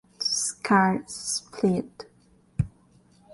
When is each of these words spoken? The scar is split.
The 0.17 0.25
scar 0.25 1.03
is 1.05 1.13
split. 1.13 2.07